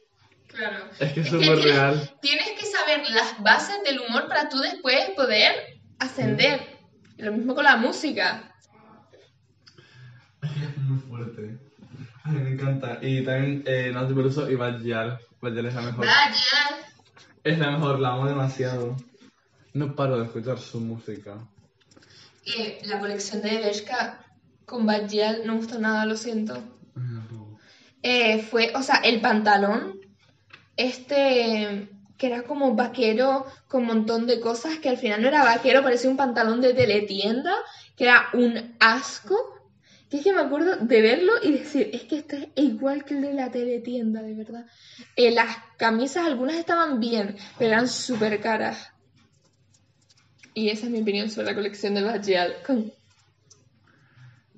Claro. 0.48 0.86
Es 0.98 1.12
que 1.12 1.20
es 1.20 1.28
súper 1.28 1.58
real. 1.58 2.10
Tienes 2.20 2.50
que 2.58 2.66
saber 2.66 3.02
las 3.10 3.42
bases 3.42 3.82
del 3.84 4.00
humor 4.00 4.28
para 4.28 4.48
tú 4.48 4.58
después 4.58 5.10
poder 5.16 5.80
ascender. 5.98 6.60
Lo 7.18 7.32
mismo 7.32 7.54
con 7.54 7.64
la 7.64 7.76
música. 7.76 8.54
Es 10.42 10.78
muy 10.78 10.98
fuerte. 11.00 11.58
Ay, 12.24 12.34
me 12.34 12.50
encanta. 12.50 12.98
Y 13.00 13.24
también 13.24 13.64
eh, 13.66 13.92
Peluso 13.92 14.50
y 14.50 14.54
Bajal. 14.54 15.18
Bajal 15.40 15.66
es 15.66 15.74
la 15.74 15.82
mejor. 15.82 16.06
Vaya. 16.06 16.86
Es 17.44 17.58
la 17.58 17.70
mejor, 17.70 18.00
la 18.00 18.10
amo 18.10 18.26
demasiado. 18.26 18.96
No 19.72 19.94
paro 19.94 20.18
de 20.18 20.26
escuchar 20.26 20.58
su 20.58 20.80
música. 20.80 21.38
Eh, 22.44 22.80
la 22.84 22.98
colección 22.98 23.42
de 23.42 23.58
Bershka 23.58 24.24
con 24.64 24.86
Bajal 24.86 25.42
no 25.44 25.54
me 25.54 25.58
gustó 25.58 25.78
nada, 25.78 26.06
lo 26.06 26.16
siento. 26.16 26.62
Eh, 28.02 28.42
fue, 28.42 28.72
o 28.74 28.82
sea, 28.82 28.96
el 28.96 29.20
pantalón, 29.20 29.95
este, 30.76 31.88
que 32.18 32.26
era 32.26 32.42
como 32.42 32.74
vaquero 32.74 33.46
con 33.68 33.82
un 33.82 33.88
montón 33.88 34.26
de 34.26 34.40
cosas, 34.40 34.78
que 34.78 34.88
al 34.88 34.98
final 34.98 35.22
no 35.22 35.28
era 35.28 35.44
vaquero, 35.44 35.82
parecía 35.82 36.10
un 36.10 36.16
pantalón 36.16 36.60
de 36.60 36.74
teletienda, 36.74 37.54
que 37.96 38.04
era 38.04 38.28
un 38.32 38.76
asco. 38.80 39.54
Que 40.10 40.18
es 40.18 40.24
que 40.24 40.32
me 40.32 40.40
acuerdo 40.40 40.76
de 40.76 41.02
verlo 41.02 41.32
y 41.42 41.50
decir, 41.50 41.90
es 41.92 42.02
que 42.02 42.18
esto 42.18 42.36
es 42.36 42.46
igual 42.54 43.04
que 43.04 43.14
el 43.14 43.22
de 43.22 43.34
la 43.34 43.50
teletienda, 43.50 44.22
de 44.22 44.34
verdad. 44.34 44.64
Eh, 45.16 45.32
las 45.32 45.56
camisas, 45.76 46.24
algunas 46.24 46.54
estaban 46.54 47.00
bien, 47.00 47.36
pero 47.58 47.72
eran 47.72 47.88
súper 47.88 48.40
caras. 48.40 48.92
Y 50.54 50.70
esa 50.70 50.86
es 50.86 50.92
mi 50.92 51.02
opinión 51.02 51.28
sobre 51.28 51.48
la 51.48 51.54
colección 51.56 51.94
de 51.94 52.04
Bajal. 52.04 52.54
Con... 52.64 52.92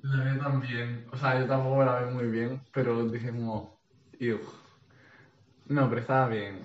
La 0.03 0.23
vi 0.23 0.39
también. 0.39 1.07
O 1.11 1.17
sea, 1.17 1.39
yo 1.39 1.47
tampoco 1.47 1.83
la 1.83 2.03
vi 2.03 2.13
muy 2.13 2.27
bien, 2.27 2.61
pero 2.71 3.09
dije 3.09 3.31
como, 3.31 3.79
"Iu". 4.19 4.39
No, 5.69 5.87
pero 5.87 6.01
estaba 6.01 6.27
bien. 6.27 6.59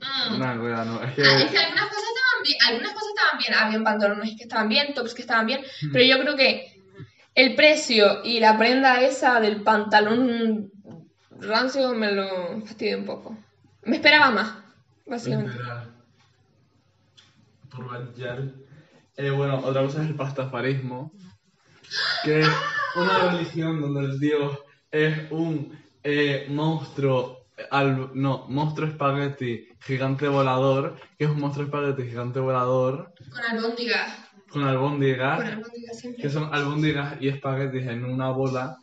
Mm. 0.00 0.34
Una 0.34 0.54
rueda, 0.54 0.84
no. 0.84 1.02
Es 1.02 1.14
que. 1.14 1.22
Ah, 1.22 1.40
es 1.40 1.50
que 1.50 1.58
algunas 1.58 1.86
cosas 1.86 2.04
estaban 2.04 2.42
bien, 2.42 2.58
algunas 2.68 2.92
cosas 2.92 3.08
estaban 3.08 3.38
bien, 3.38 3.54
habían 3.54 3.84
pantalones 3.84 4.36
que 4.36 4.42
estaban 4.42 4.68
bien, 4.68 4.94
tops 4.94 5.14
que 5.14 5.22
estaban 5.22 5.46
bien, 5.46 5.62
pero 5.92 6.04
yo 6.04 6.20
creo 6.20 6.36
que 6.36 6.82
el 7.34 7.54
precio 7.54 8.24
y 8.24 8.40
la 8.40 8.58
prenda 8.58 9.00
esa 9.00 9.40
del 9.40 9.62
pantalón 9.62 10.70
rancio 11.40 11.94
me 11.94 12.12
lo 12.12 12.60
fastidió 12.62 12.98
un 12.98 13.04
poco. 13.04 13.36
Me 13.82 13.96
esperaba 13.96 14.30
más, 14.30 14.54
básicamente. 15.06 15.56
Por 17.70 17.86
Bajal. 17.86 18.54
Eh, 19.16 19.30
bueno, 19.30 19.58
otra 19.64 19.82
cosa 19.82 20.02
es 20.02 20.08
el 20.08 20.14
pastafarismo, 20.14 21.12
que 22.24 22.40
es 22.40 22.48
una 22.96 23.30
religión 23.30 23.80
donde 23.80 24.00
el 24.00 24.18
dios 24.18 24.58
es 24.90 25.30
un 25.30 25.78
eh, 26.02 26.46
monstruo, 26.50 27.45
al, 27.70 28.10
no, 28.14 28.46
monstruo 28.48 28.86
espagueti 28.88 29.68
gigante 29.80 30.28
volador, 30.28 30.96
que 31.18 31.24
es 31.24 31.30
un 31.30 31.40
monstruo 31.40 31.64
espagueti 31.66 32.02
gigante 32.08 32.38
volador 32.40 33.12
Con 33.30 33.44
albóndigas, 33.44 34.12
con 34.50 34.64
albóndigas, 34.64 35.36
con 35.38 35.46
albóndigas 35.46 35.98
siempre. 35.98 36.22
que 36.22 36.30
son 36.30 36.54
albóndigas 36.54 37.16
y 37.20 37.28
espaguetis 37.28 37.86
en 37.86 38.04
una 38.04 38.30
bola 38.30 38.76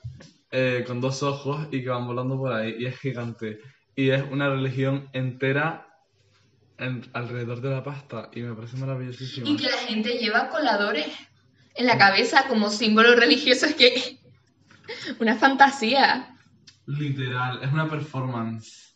eh, 0.52 0.84
con 0.88 1.02
dos 1.02 1.24
ojos 1.24 1.68
y 1.72 1.82
que 1.84 1.90
van 1.90 2.06
volando 2.08 2.38
por 2.38 2.54
ahí, 2.54 2.76
y 2.78 2.86
es 2.86 3.00
gigante. 3.00 3.60
Y 3.96 4.10
es 4.10 4.24
una 4.30 4.50
religión 4.50 5.10
entera 5.14 5.88
en- 6.78 7.10
alrededor 7.14 7.62
de 7.62 7.70
la 7.72 7.84
pasta, 7.84 8.30
y 8.34 8.42
me 8.42 8.54
parece 8.56 8.78
maravillosísimo. 8.78 9.48
Y 9.48 9.56
que 9.58 9.64
la 9.70 9.78
gente 9.78 10.18
lleva 10.18 10.50
coladores 10.50 11.08
en 11.76 11.88
la 11.88 11.98
cabeza 11.98 12.46
como 12.48 12.70
símbolo 12.70 13.16
religioso, 13.16 13.66
es 13.66 13.76
que 13.76 14.20
una 15.20 15.36
fantasía. 15.38 16.30
Literal, 16.86 17.60
es 17.64 17.72
una 17.72 17.90
performance. 17.90 18.96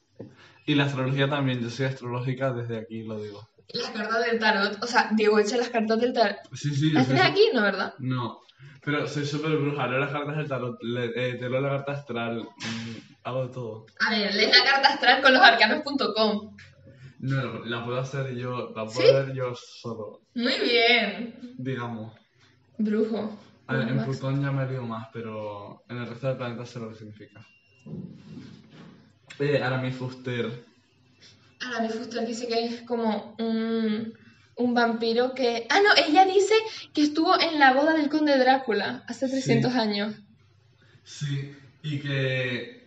Y 0.65 0.75
la 0.75 0.85
astrología 0.85 1.29
también, 1.29 1.61
yo 1.61 1.69
soy 1.69 1.85
astrológica 1.85 2.51
desde 2.51 2.77
aquí, 2.77 3.03
lo 3.03 3.21
digo. 3.21 3.47
Las 3.73 3.89
cartas 3.91 4.25
del 4.25 4.39
tarot, 4.39 4.83
o 4.83 4.87
sea, 4.87 5.09
Diego 5.13 5.39
echa 5.39 5.57
las 5.57 5.69
cartas 5.69 5.99
del 5.99 6.13
tarot. 6.13 6.37
Sí, 6.53 6.73
sí, 6.75 6.91
¿Las 6.91 7.05
tienes 7.07 7.25
aquí? 7.25 7.41
No, 7.53 7.61
¿verdad? 7.61 7.93
No, 7.99 8.39
pero 8.83 9.07
soy 9.07 9.25
súper 9.25 9.55
bruja, 9.57 9.87
leo 9.87 9.99
las 9.99 10.11
cartas 10.11 10.37
del 10.37 10.47
tarot, 10.47 10.77
le- 10.81 11.05
eh, 11.15 11.35
te 11.35 11.49
leo 11.49 11.61
la 11.61 11.69
carta 11.69 11.91
astral, 11.93 12.39
mm, 12.43 12.95
hago 13.23 13.47
de 13.47 13.53
todo. 13.53 13.85
A 14.05 14.09
ver, 14.11 14.33
lee 14.35 14.47
la 14.47 14.63
carta 14.71 14.89
astral 14.93 15.21
con 15.21 15.33
losarcanos.com. 15.33 16.55
No, 17.19 17.65
la 17.65 17.83
puedo 17.85 17.99
hacer 17.99 18.35
yo, 18.35 18.69
la 18.75 18.85
puedo 18.85 18.89
¿Sí? 18.91 19.13
ver 19.13 19.33
yo 19.33 19.53
solo, 19.55 20.21
Muy 20.35 20.53
bien. 20.61 21.35
digamos. 21.57 22.13
Brujo. 22.77 23.37
A 23.67 23.75
ver, 23.75 23.89
en. 23.89 24.03
Plutón 24.05 24.41
ya 24.41 24.51
me 24.51 24.65
lío 24.69 24.83
más, 24.83 25.07
pero 25.11 25.83
en 25.89 25.97
el 25.97 26.07
resto 26.07 26.27
del 26.27 26.37
planeta 26.37 26.65
sé 26.65 26.79
lo 26.79 26.89
que 26.89 26.95
significa. 26.95 27.45
Eh, 29.39 29.61
Aramis 29.61 29.95
Fuster. 29.95 30.65
Ahora 31.61 31.81
mi 31.81 31.89
Fuster 31.89 32.25
dice 32.25 32.47
que 32.47 32.65
es 32.65 32.81
como 32.81 33.35
un, 33.39 34.13
un 34.55 34.73
vampiro 34.73 35.33
que... 35.33 35.67
Ah, 35.69 35.79
no, 35.81 35.89
ella 36.07 36.25
dice 36.25 36.53
que 36.93 37.03
estuvo 37.03 37.39
en 37.39 37.59
la 37.59 37.73
boda 37.73 37.93
del 37.93 38.09
conde 38.09 38.37
Drácula 38.37 39.03
hace 39.07 39.27
300 39.27 39.73
años. 39.75 40.15
Sí, 41.03 41.55
y 41.83 41.99
que. 41.99 42.85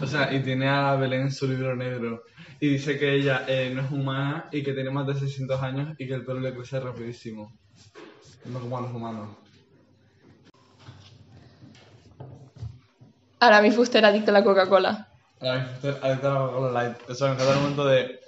O 0.00 0.06
sea, 0.06 0.32
y 0.32 0.40
tiene 0.40 0.68
a 0.68 0.94
Belén 0.96 1.22
en 1.22 1.32
su 1.32 1.48
libro 1.48 1.76
negro. 1.76 2.24
Y 2.60 2.68
dice 2.68 2.98
que 2.98 3.14
ella 3.14 3.44
eh, 3.46 3.70
no 3.74 3.82
es 3.82 3.90
humana 3.90 4.48
y 4.52 4.62
que 4.62 4.72
tiene 4.72 4.90
más 4.90 5.06
de 5.06 5.14
600 5.14 5.62
años 5.62 5.94
y 5.98 6.06
que 6.06 6.14
el 6.14 6.24
pelo 6.24 6.40
le 6.40 6.54
crece 6.54 6.80
rapidísimo. 6.80 7.52
No 8.46 8.60
como 8.60 8.78
a 8.78 8.82
los 8.82 8.92
humanos. 8.92 9.36
Ahora 13.44 13.60
mi 13.60 13.70
Fuster 13.70 14.02
adicto 14.06 14.30
a 14.30 14.32
la 14.32 14.42
Coca-Cola. 14.42 15.06
Aramis 15.42 15.68
Fuster, 15.72 15.98
adicta 16.02 16.28
a 16.30 16.32
la 16.32 16.40
Coca-Cola 16.40 16.70
Light. 16.72 17.10
Eso 17.10 17.26
me 17.26 17.32
encanta 17.34 17.52
el 17.52 17.58
momento 17.60 17.84
de. 17.84 18.20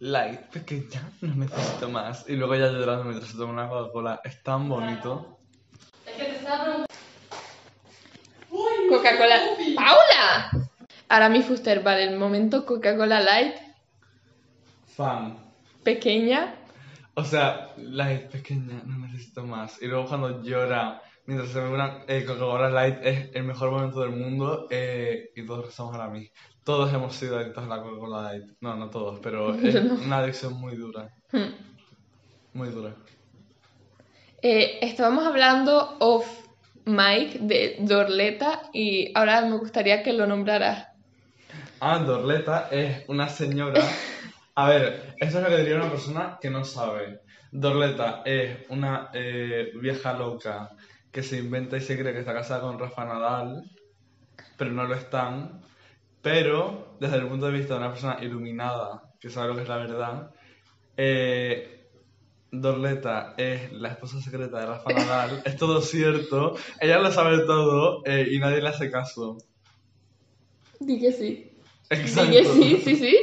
Light, 0.00 0.40
pequeña, 0.50 1.10
no 1.22 1.34
necesito 1.34 1.88
más. 1.88 2.28
Y 2.28 2.36
luego 2.36 2.52
ella 2.52 2.70
llorando 2.70 3.04
mientras 3.04 3.30
se 3.30 3.38
toma 3.38 3.54
una 3.54 3.68
Coca-Cola. 3.70 4.20
Es 4.22 4.42
tan 4.42 4.68
bonito. 4.68 5.38
Coca-Cola... 8.90 9.40
¡Paula! 9.76 10.68
Ahora 11.08 11.30
mi 11.30 11.40
Fuster, 11.40 11.82
vale, 11.82 12.04
el 12.04 12.18
momento 12.18 12.66
Coca-Cola 12.66 13.20
Light, 13.20 13.56
Fan. 14.94 15.38
pequeña. 15.82 16.54
O 17.14 17.24
sea, 17.24 17.72
Light 17.78 18.24
pequeña, 18.24 18.82
no 18.84 19.06
necesito 19.06 19.42
más. 19.46 19.80
Y 19.80 19.86
luego 19.86 20.06
cuando 20.06 20.42
llora 20.42 21.00
mientras 21.26 21.50
se 21.50 21.60
ve 21.60 21.68
una 21.68 22.04
eh, 22.06 22.24
Coca-Cola 22.24 22.70
Light 22.70 22.98
es 23.02 23.30
el 23.34 23.44
mejor 23.44 23.70
momento 23.70 24.00
del 24.00 24.10
mundo 24.10 24.66
eh, 24.70 25.30
y 25.34 25.44
todos 25.44 25.66
rezamos 25.66 25.96
a 25.96 26.08
mí. 26.08 26.30
Todos 26.62 26.92
hemos 26.92 27.14
sido 27.14 27.38
adictos 27.38 27.64
a 27.64 27.68
la 27.68 27.82
Coca-Cola 27.82 28.22
Light. 28.22 28.44
No, 28.60 28.74
no 28.76 28.90
todos, 28.90 29.20
pero 29.20 29.54
es 29.62 29.74
una 29.74 30.18
adicción 30.18 30.54
muy 30.54 30.76
dura. 30.76 31.10
Hmm. 31.32 31.54
Muy 32.52 32.68
dura. 32.68 32.94
Eh, 34.42 34.78
estábamos 34.82 35.24
hablando 35.24 35.96
off 36.00 36.26
mic 36.84 37.38
de 37.40 37.76
Dorleta 37.80 38.68
y 38.72 39.10
ahora 39.16 39.40
me 39.42 39.56
gustaría 39.56 40.02
que 40.02 40.12
lo 40.12 40.26
nombraras. 40.26 40.88
Ah, 41.80 41.98
Dorleta 41.98 42.68
es 42.70 43.08
una 43.08 43.28
señora. 43.28 43.80
A 44.56 44.68
ver, 44.68 45.14
esto 45.18 45.38
es 45.38 45.44
lo 45.44 45.50
que 45.50 45.62
diría 45.62 45.76
una 45.76 45.90
persona 45.90 46.38
que 46.40 46.48
no 46.48 46.64
sabe. 46.64 47.20
Dorleta 47.50 48.22
es 48.24 48.58
una 48.68 49.10
eh, 49.12 49.72
vieja 49.80 50.12
loca 50.12 50.70
que 51.14 51.22
se 51.22 51.38
inventa 51.38 51.76
y 51.76 51.80
se 51.80 51.96
cree 51.96 52.12
que 52.12 52.18
está 52.18 52.34
casada 52.34 52.62
con 52.62 52.76
Rafa 52.76 53.04
Nadal, 53.04 53.70
pero 54.58 54.72
no 54.72 54.84
lo 54.84 54.96
están. 54.96 55.62
Pero, 56.22 56.96
desde 56.98 57.18
el 57.18 57.28
punto 57.28 57.46
de 57.46 57.52
vista 57.52 57.74
de 57.74 57.80
una 57.80 57.90
persona 57.90 58.18
iluminada, 58.20 59.12
que 59.20 59.30
sabe 59.30 59.48
lo 59.48 59.54
que 59.54 59.62
es 59.62 59.68
la 59.68 59.76
verdad, 59.76 60.30
eh, 60.96 61.88
Dorleta 62.50 63.34
es 63.36 63.72
la 63.72 63.90
esposa 63.90 64.20
secreta 64.20 64.58
de 64.58 64.66
Rafa 64.66 64.92
Nadal. 64.92 65.42
es 65.46 65.56
todo 65.56 65.80
cierto. 65.82 66.56
Ella 66.80 66.98
lo 66.98 67.12
sabe 67.12 67.46
todo 67.46 68.02
eh, 68.06 68.26
y 68.32 68.40
nadie 68.40 68.60
le 68.60 68.70
hace 68.70 68.90
caso. 68.90 69.38
Di 70.80 70.98
que 70.98 71.12
sí. 71.12 71.52
Exacto. 71.90 72.32
Di 72.32 72.38
que 72.38 72.44
sí, 72.44 72.80
sí, 72.84 72.96
sí. 72.96 73.18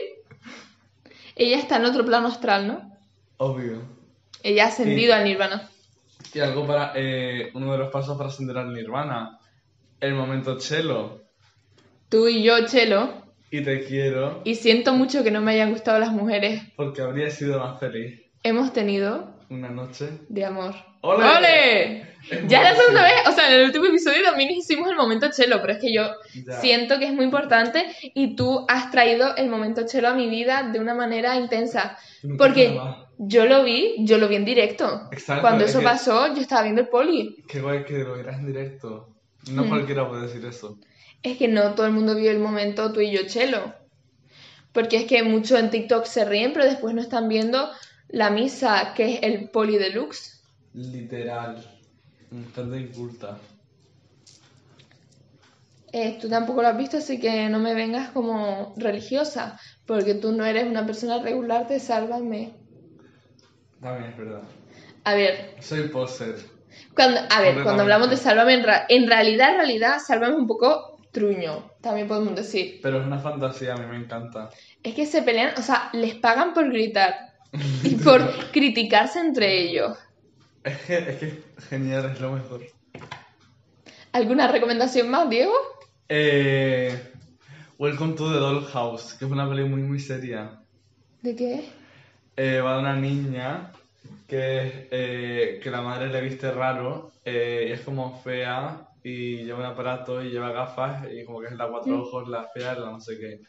Ella 1.35 1.57
está 1.57 1.75
en 1.75 1.85
otro 1.85 2.05
plano 2.05 2.29
astral, 2.29 2.67
¿no? 2.67 2.97
Obvio. 3.35 3.81
Ella 4.43 4.65
ha 4.65 4.67
ascendido 4.69 5.13
al 5.13 5.25
nirvana. 5.25 5.69
Y 6.33 6.39
algo 6.39 6.65
para 6.65 6.93
eh, 6.95 7.51
uno 7.53 7.71
de 7.73 7.77
los 7.77 7.91
pasos 7.91 8.17
para 8.17 8.29
ascender 8.29 8.57
al 8.57 8.73
nirvana. 8.73 9.37
El 9.99 10.13
momento 10.15 10.57
chelo. 10.57 11.21
Tú 12.09 12.27
y 12.27 12.43
yo, 12.43 12.65
Chelo. 12.65 13.21
Y 13.51 13.61
te 13.63 13.83
quiero 13.85 14.41
Y 14.45 14.55
siento 14.55 14.93
mucho 14.93 15.23
que 15.23 15.31
no 15.31 15.41
me 15.41 15.51
hayan 15.51 15.71
gustado 15.71 15.99
las 15.99 16.11
mujeres. 16.11 16.61
porque 16.77 17.01
habría 17.01 17.29
sido 17.29 17.59
más 17.59 17.79
feliz 17.79 18.21
Hemos 18.43 18.71
tenido 18.73 19.35
una 19.49 19.69
noche. 19.69 20.09
de 20.29 20.45
amor. 20.45 20.73
¡Ole! 21.01 21.25
¡Ole! 21.25 22.01
Es 22.29 22.47
Ya 22.47 22.61
la 22.63 22.75
segunda 22.75 23.03
vez, 23.03 23.13
o 23.27 23.31
sea, 23.31 23.47
en 23.49 23.59
el 23.59 23.65
último 23.65 23.85
episodio 23.85 24.23
también 24.23 24.51
hicimos 24.51 24.89
el 24.89 24.95
momento 24.95 25.27
chelo, 25.35 25.59
pero 25.61 25.73
es 25.73 25.79
que 25.79 25.93
yo 25.93 26.03
Ya. 26.45 26.53
siento 26.61 26.97
que 26.99 27.05
es 27.05 27.13
muy 27.13 27.25
importante 27.25 27.85
y 28.13 28.35
tú 28.35 28.65
has 28.69 28.89
traído 28.91 29.35
el 29.35 29.49
momento 29.49 29.85
chelo 29.85 30.07
a 30.09 30.13
mi 30.13 30.29
vida 30.29 30.69
de 30.71 30.79
una 30.79 30.93
manera 30.93 31.35
intensa. 31.35 31.97
Porque. 32.37 32.79
Yo 33.23 33.45
lo 33.45 33.63
vi, 33.63 33.95
yo 33.99 34.17
lo 34.17 34.27
vi 34.27 34.35
en 34.35 34.45
directo. 34.45 35.07
Exacto, 35.11 35.41
Cuando 35.41 35.63
es 35.65 35.69
eso 35.71 35.79
que- 35.79 35.85
pasó, 35.85 36.33
yo 36.33 36.41
estaba 36.41 36.63
viendo 36.63 36.81
el 36.81 36.87
poli. 36.89 37.35
Qué 37.47 37.61
guay 37.61 37.83
que 37.85 37.99
lo 37.99 38.15
vieras 38.15 38.39
en 38.39 38.47
directo. 38.47 39.09
No 39.51 39.63
Mm. 39.63 39.69
cualquiera 39.69 40.07
puede 40.09 40.23
decir 40.27 40.43
eso. 40.45 40.77
Es 41.21 41.37
que 41.37 41.47
no 41.47 41.75
todo 41.75 41.85
el 41.85 41.91
mundo 41.93 42.15
vio 42.15 42.31
el 42.31 42.39
momento 42.39 42.91
tú 42.91 42.99
y 43.01 43.11
yo 43.11 43.27
chelo. 43.27 43.73
Porque 44.71 44.97
es 44.97 45.05
que 45.05 45.21
muchos 45.23 45.59
en 45.59 45.69
TikTok 45.69 46.05
se 46.05 46.25
ríen, 46.25 46.51
pero 46.53 46.65
después 46.65 46.95
no 46.95 47.01
están 47.01 47.27
viendo 47.27 47.69
la 48.07 48.29
misa, 48.31 48.93
que 48.95 49.13
es 49.15 49.19
el 49.23 49.49
poli 49.49 49.77
deluxe. 49.77 50.41
Literal. 50.73 51.63
Bastante 52.31 52.79
inculta. 52.79 53.37
Eh, 55.93 56.17
tú 56.21 56.29
tampoco 56.29 56.61
lo 56.61 56.69
has 56.69 56.77
visto, 56.77 56.97
así 56.97 57.19
que 57.19 57.49
no 57.49 57.59
me 57.59 57.73
vengas 57.73 58.09
como 58.11 58.73
religiosa, 58.77 59.59
porque 59.85 60.13
tú 60.13 60.31
no 60.31 60.45
eres 60.45 60.65
una 60.65 60.85
persona 60.85 61.21
regular 61.21 61.67
de 61.67 61.79
Sálvame. 61.81 62.53
También 63.81 64.11
es 64.11 64.17
verdad. 64.17 64.41
A 65.03 65.15
ver, 65.15 65.55
Soy 65.59 65.87
poser. 65.89 66.35
cuando, 66.95 67.19
a 67.29 67.41
ver, 67.41 67.63
cuando 67.63 67.81
hablamos 67.83 68.09
de 68.09 68.17
Sálvame, 68.17 68.53
en, 68.53 68.63
ra- 68.63 68.85
en 68.87 69.07
realidad, 69.07 69.51
en 69.51 69.57
realidad, 69.57 69.97
Sálvame 70.05 70.35
un 70.35 70.47
poco 70.47 70.99
truño, 71.11 71.71
también 71.81 72.07
podemos 72.07 72.35
decir. 72.35 72.79
Pero 72.83 73.01
es 73.01 73.07
una 73.07 73.19
fantasía, 73.19 73.73
a 73.73 73.77
mí 73.77 73.85
me 73.87 73.97
encanta. 73.97 74.49
Es 74.83 74.93
que 74.93 75.05
se 75.05 75.23
pelean, 75.23 75.53
o 75.57 75.61
sea, 75.61 75.89
les 75.93 76.15
pagan 76.15 76.53
por 76.53 76.69
gritar 76.69 77.15
y 77.83 77.95
por 77.95 78.21
criticarse 78.51 79.19
entre 79.19 79.59
ellos. 79.63 79.97
Es 80.63 80.77
que 80.83 80.97
es 80.97 81.17
que 81.17 81.25
es 81.57 81.65
genial, 81.69 82.11
es 82.13 82.21
lo 82.21 82.31
mejor. 82.33 82.61
¿Alguna 84.11 84.47
recomendación 84.47 85.09
más, 85.09 85.29
Diego? 85.29 85.53
Eh, 86.07 86.97
Welcome 87.79 88.13
to 88.15 88.31
the 88.31 88.37
Dollhouse, 88.37 89.15
que 89.15 89.25
es 89.25 89.31
una 89.31 89.49
peli 89.49 89.63
muy 89.63 89.81
muy 89.81 89.99
seria. 89.99 90.59
¿De 91.23 91.35
qué? 91.35 91.69
Eh, 92.43 92.59
va 92.59 92.73
de 92.73 92.79
una 92.79 92.95
niña 92.95 93.71
que, 94.27 94.87
eh, 94.89 95.59
que 95.61 95.69
la 95.69 95.83
madre 95.83 96.07
le 96.07 96.21
viste 96.21 96.49
raro 96.49 97.11
eh, 97.23 97.67
y 97.69 97.71
es 97.71 97.81
como 97.81 98.19
fea 98.19 98.89
y 99.03 99.43
lleva 99.43 99.59
un 99.59 99.65
aparato 99.65 100.23
y 100.23 100.31
lleva 100.31 100.51
gafas 100.51 101.05
y 101.13 101.23
como 101.23 101.39
que 101.39 101.49
es 101.49 101.53
la 101.53 101.67
cuatro 101.67 102.01
ojos, 102.01 102.27
la 102.27 102.47
fea, 102.47 102.73
la 102.73 102.89
no 102.89 102.99
sé 102.99 103.19
qué. 103.19 103.41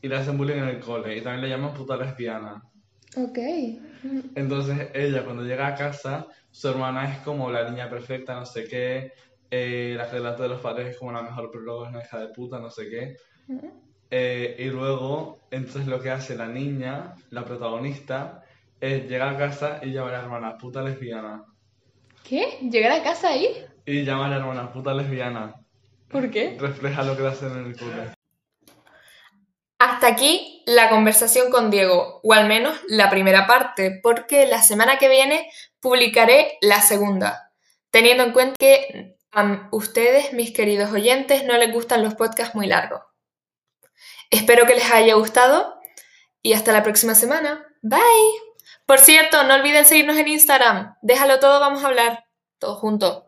Y 0.00 0.08
le 0.08 0.16
hacen 0.16 0.38
bullying 0.38 0.56
en 0.56 0.68
el 0.68 0.80
cole 0.80 1.14
y 1.14 1.20
también 1.20 1.42
le 1.42 1.50
llaman 1.50 1.74
puta 1.74 1.94
lesbiana. 1.98 2.62
Ok. 3.18 3.38
Entonces 4.34 4.88
ella 4.94 5.22
cuando 5.22 5.42
llega 5.42 5.66
a 5.66 5.74
casa, 5.74 6.26
su 6.50 6.68
hermana 6.68 7.12
es 7.12 7.18
como 7.18 7.50
la 7.50 7.68
niña 7.68 7.90
perfecta, 7.90 8.34
no 8.34 8.46
sé 8.46 8.66
qué, 8.66 9.12
eh, 9.50 9.92
la 9.94 10.06
relato 10.06 10.42
de 10.42 10.48
los 10.48 10.62
padres 10.62 10.92
es 10.92 10.96
como 10.96 11.12
la 11.12 11.20
mejor, 11.20 11.50
pero 11.52 11.64
luego 11.64 11.84
es 11.84 11.90
una 11.90 12.02
hija 12.02 12.18
de 12.18 12.28
puta, 12.28 12.58
no 12.60 12.70
sé 12.70 12.88
qué. 12.88 13.16
Eh, 14.10 14.56
y 14.58 14.64
luego, 14.64 15.38
entonces 15.50 15.86
lo 15.86 16.00
que 16.00 16.10
hace 16.10 16.36
la 16.36 16.46
niña, 16.46 17.14
la 17.30 17.44
protagonista, 17.44 18.44
es 18.80 19.08
llegar 19.08 19.34
a 19.34 19.38
casa 19.38 19.80
y 19.82 19.92
llama 19.92 20.08
a 20.08 20.12
la 20.12 20.18
hermana 20.20 20.58
puta 20.58 20.82
lesbiana. 20.82 21.44
¿Qué? 22.22 22.58
¿Llegar 22.62 22.92
a 22.92 23.02
casa 23.02 23.28
ahí? 23.30 23.48
Y 23.84 24.04
llama 24.04 24.26
a 24.26 24.28
la 24.28 24.36
hermana 24.36 24.72
puta 24.72 24.94
lesbiana. 24.94 25.54
¿Por 26.08 26.30
qué? 26.30 26.56
Refleja 26.58 27.02
lo 27.02 27.16
que 27.16 27.22
le 27.22 27.28
hacen 27.28 27.52
en 27.52 27.66
el 27.66 27.76
cole. 27.76 28.12
Hasta 29.78 30.06
aquí 30.06 30.62
la 30.66 30.88
conversación 30.88 31.50
con 31.50 31.70
Diego, 31.70 32.20
o 32.22 32.32
al 32.32 32.48
menos 32.48 32.78
la 32.88 33.10
primera 33.10 33.46
parte, 33.46 34.00
porque 34.02 34.46
la 34.46 34.62
semana 34.62 34.98
que 34.98 35.08
viene 35.08 35.50
publicaré 35.80 36.58
la 36.62 36.80
segunda, 36.80 37.52
teniendo 37.90 38.24
en 38.24 38.32
cuenta 38.32 38.56
que 38.58 39.16
a 39.32 39.68
ustedes, 39.72 40.32
mis 40.32 40.52
queridos 40.52 40.92
oyentes, 40.92 41.44
no 41.44 41.58
les 41.58 41.72
gustan 41.72 42.02
los 42.02 42.14
podcasts 42.14 42.54
muy 42.54 42.66
largos. 42.66 43.02
Espero 44.30 44.66
que 44.66 44.74
les 44.74 44.90
haya 44.90 45.14
gustado 45.14 45.78
y 46.42 46.52
hasta 46.52 46.72
la 46.72 46.82
próxima 46.82 47.14
semana. 47.14 47.66
Bye. 47.82 48.00
Por 48.86 48.98
cierto, 48.98 49.42
no 49.44 49.54
olviden 49.54 49.84
seguirnos 49.84 50.16
en 50.16 50.28
Instagram. 50.28 50.96
Déjalo 51.02 51.40
todo, 51.40 51.60
vamos 51.60 51.82
a 51.82 51.88
hablar. 51.88 52.24
Todo 52.58 52.76
junto. 52.76 53.25